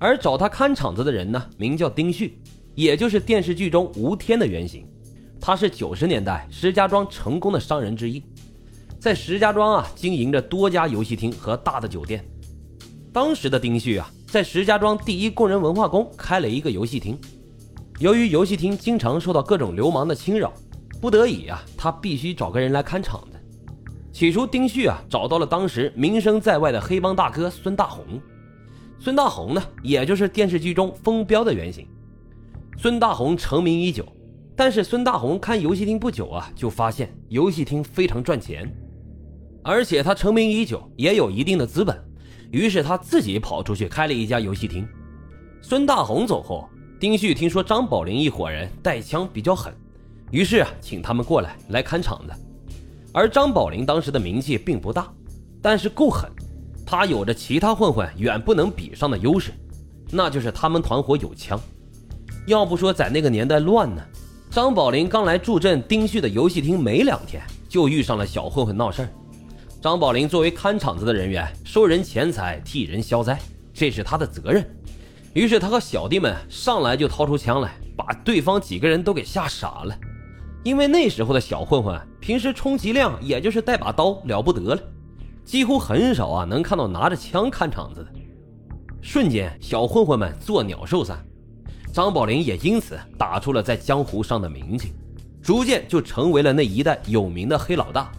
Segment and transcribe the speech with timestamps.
[0.00, 2.40] 而找他看场子的人呢，名叫丁旭，
[2.74, 4.84] 也就是电视剧中吴天的原型。
[5.38, 8.22] 他是九十年代石家庄成功的商人之一，
[8.98, 12.24] 在石家庄啊经营着多家游戏厅和大的酒店。
[13.12, 17.18] 当时的丁旭啊，在石家庄第一工人文化宫开了一个游戏厅。
[17.98, 20.50] 由于游戏厅经常受到各种流氓的侵扰，
[20.98, 23.38] 不得已啊，他必须找个人来看场子。
[24.12, 28.02] 起初，丁旭啊找到了当时名声在外的黑帮大哥孙大红。
[29.02, 31.88] 孙大红呢，也就是电视剧中风彪的原型。
[32.76, 34.06] 孙大红成名已久，
[34.54, 38.70] 但是孙大红看游戏厅不久啊，就发现游戏厅非常赚钱，
[39.64, 41.98] 而且他成名已久，也有一定的资本，
[42.50, 44.86] 于是他自己跑出去开了一家游戏厅。
[45.62, 49.72] 孙大红走后，丁旭听说张宝林一伙人带枪比较狠，
[50.30, 52.34] 于是啊，请他们过来来看场子。
[53.14, 55.10] 而张宝林当时的名气并不大，
[55.62, 56.30] 但是够狠。
[56.90, 59.52] 他有着其他混混远不能比上的优势，
[60.10, 61.56] 那就是他们团伙有枪。
[62.48, 64.02] 要不说在那个年代乱呢，
[64.50, 69.08] 张宝林刚来助阵丁旭的游戏厅没两天，就遇上了小混混闹事儿。
[69.80, 73.38] 张宝林作为看场子的人员，收人钱财，替人消灾，
[73.72, 74.68] 这是他的责任。
[75.32, 79.96] 于是他和小弟们上来就掏出枪来，把对方几个人都给吓傻了。
[80.64, 84.82] 因为那时候的小混混平时充其量也就是带把刀了不得了。
[85.44, 88.10] 几乎很少啊，能看到拿着枪看场子的。
[89.02, 91.24] 瞬间，小混混们作鸟兽散，
[91.92, 94.92] 张宝林也因此打出了在江湖上的名气，
[95.42, 98.12] 逐渐就成为了那一带有名的黑老大。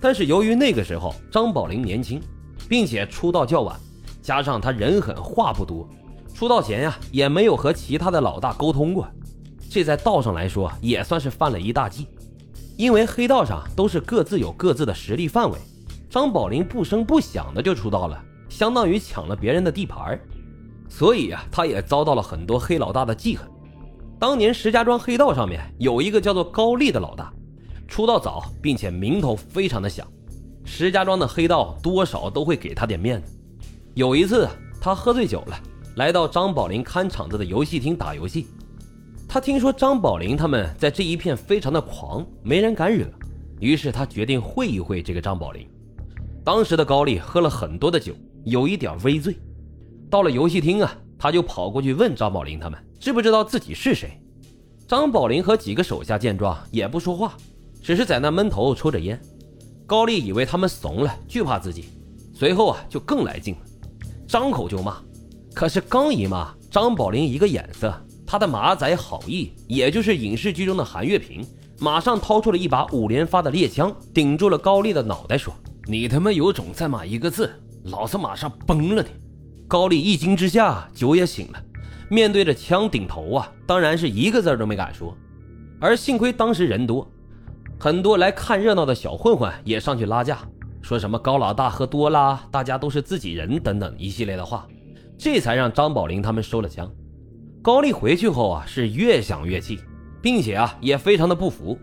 [0.00, 2.20] 但是由于那个时候张宝林年轻，
[2.68, 3.78] 并且出道较晚，
[4.20, 5.88] 加上他人狠话不多，
[6.34, 9.08] 出道前呀也没有和其他的老大沟通过，
[9.70, 12.06] 这在道上来说也算是犯了一大忌。
[12.76, 15.58] 因为黑道上都是各自有各自的实力范围。
[16.12, 20.20] 张宝林不声不响的就出道了，相当于抢了别人的地盘
[20.86, 23.48] 所以啊，他也遭到了很多黑老大的记恨。
[24.18, 27.32] 当年石家庄黑道上面有一个叫做高丽的老大，
[27.88, 30.06] 出道早，并且名头非常的响，
[30.66, 33.32] 石家庄的黑道多少都会给他点面子。
[33.94, 34.46] 有一次，
[34.82, 35.58] 他喝醉酒了，
[35.96, 38.48] 来到张宝林看场子的游戏厅打游戏。
[39.26, 43.06] 他听说张宝林他们在这一片非常的狂，没人敢惹，
[43.60, 45.66] 于是他决定会一会这个张宝林。
[46.44, 48.12] 当时的高丽喝了很多的酒，
[48.44, 49.36] 有一点微醉。
[50.10, 54.20] 到了游戏厅啊，他就跑过去问张宝林他们知不知道自己是谁。
[54.88, 57.34] 张宝林和几个手下见状也不说话，
[57.80, 59.20] 只是在那闷头抽着烟。
[59.86, 61.84] 高丽以为他们怂了，惧怕自己，
[62.34, 63.60] 随后啊就更来劲了，
[64.26, 64.96] 张口就骂。
[65.54, 67.94] 可是刚一骂，张宝林一个眼色，
[68.26, 71.46] 他的马仔好意，也就是影视剧中的韩月平，
[71.78, 75.54] 马上掏出了一把五连发的猎枪，顶住了高丽的脑袋，说。
[75.86, 77.50] 你他妈有种再骂一个字，
[77.84, 79.08] 老子马上崩了你！
[79.66, 81.60] 高丽一惊之下，酒也醒了，
[82.08, 85.16] 面对着枪顶头啊，当然是一个字都没敢说。
[85.80, 87.10] 而幸亏当时人多，
[87.80, 90.38] 很多来看热闹的小混混也上去拉架，
[90.82, 94.68] 说什么高老大喝多啦，大家都是自己人等等一系列的话，
[95.18, 96.88] 这才让张宝林他们收了枪。
[97.60, 99.80] 高丽回去后啊，是越想越气，
[100.20, 101.76] 并且啊也非常的不服，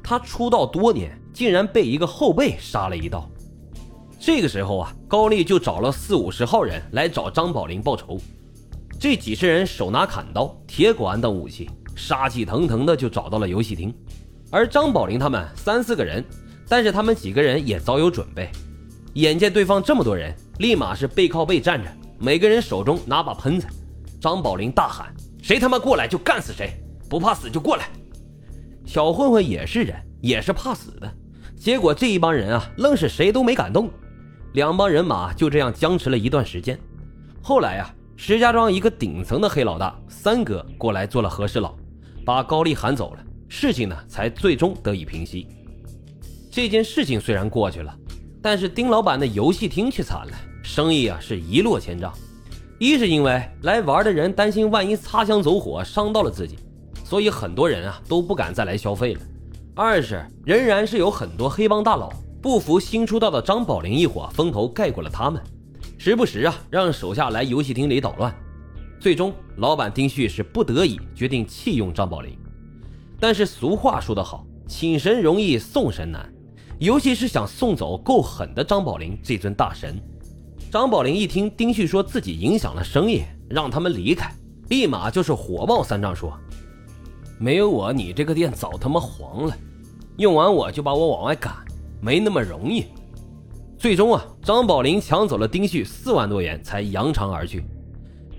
[0.00, 3.28] 他出道多年，竟然被一个后辈杀了一刀。
[4.24, 8.20] 这个时候啊，高丽就找了四五十号人来找张宝林报仇。
[8.96, 13.92] 这几十人手拿砍刀、铁管等武器，杀气腾腾的就找到了游戏厅。
[14.48, 16.24] 而张宝林他们三四个人，
[16.68, 18.48] 但是他们几个人也早有准备。
[19.14, 21.90] 眼见对方这么多人，立马是背靠背站着，
[22.20, 23.66] 每个人手中拿把喷子。
[24.20, 25.12] 张宝林大喊
[25.42, 27.88] ：“谁他妈过来就干死谁，不怕死就过来！”
[28.86, 31.12] 小混混也是人，也是怕死的。
[31.56, 33.90] 结果这一帮人啊，愣是谁都没敢动。
[34.54, 36.78] 两帮人马就这样僵持了一段时间，
[37.42, 41.74] 后来呀，石家庄一个顶层的黑老大三哥过来做了和事佬，
[42.24, 45.48] 把高丽喊走了，事情呢才最终得以平息。
[46.50, 47.96] 这件事情虽然过去了，
[48.42, 52.12] 但是丁老板的游戏厅却惨了，生意啊是一落千丈。
[52.78, 56.58] 一是因为来玩的人担心万一擦枪走火伤到了自己，
[57.04, 59.20] 所以很多人啊都不敢再来消费了；
[59.74, 62.12] 二是仍然是有很多黑帮大佬。
[62.42, 65.40] 不服新出道的张宝林一伙风头盖过了他们，
[65.96, 68.34] 时不时啊让手下来游戏厅里捣乱，
[68.98, 72.36] 最终老板丁旭是不得已决定弃用张宝林。
[73.20, 76.28] 但是俗话说得好，请神容易送神难，
[76.80, 79.96] 尤其是想送走够狠的张宝林这尊大神。
[80.68, 84.34] 张宝林一听丁旭说自己影响了生意，让他们离开，
[84.68, 86.36] 立马就是火冒三丈说
[87.38, 89.56] ：“没有我，你这个店早他妈黄了，
[90.16, 91.54] 用完我就把我往外赶。”
[92.04, 92.86] 没那么容易，
[93.78, 97.62] 最终啊，张宝林抢走了丁旭四万多元，才扬长而去。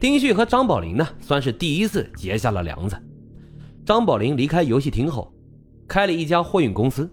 [0.02, 2.98] 丁旭和张宝林呢，算是第一次结下了梁子。
[3.86, 5.34] 张宝林离开游戏厅后，
[5.88, 7.10] 开了一家货运公司，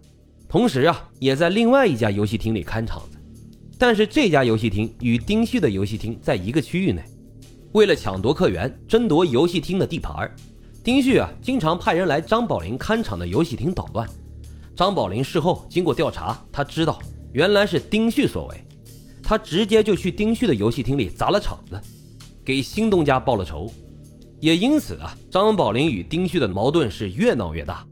[0.49, 3.19] 同时啊，也在另外一家游戏厅里看场子。
[3.79, 7.01] 但是这家游戏厅与丁旭的游戏厅在一个区域内，
[7.73, 10.29] 为了抢夺客源、争夺游戏厅的地盘
[10.83, 14.09] 丁旭啊，经常派人来张宝林看场的游戏厅捣乱。
[14.81, 16.99] 张宝林事后经过调查，他知道
[17.35, 18.65] 原来是丁旭所为，
[19.23, 21.79] 他直接就去丁旭的游戏厅里砸了场子。
[22.43, 23.71] 给新东家报了仇，
[24.41, 27.87] 也因此啊，张宝林与丁旭的矛盾是越闹越大。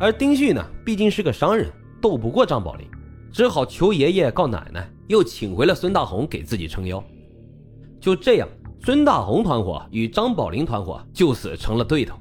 [0.00, 1.70] 而丁旭呢，毕竟是个商人，
[2.02, 2.84] 斗不过张宝林，
[3.32, 7.00] 只好求爷爷告奶奶，又请回了孙大红给自己撑腰。
[8.00, 8.48] 就这样，
[8.82, 12.18] 孙大红团伙与张宝林团伙就此成了对头。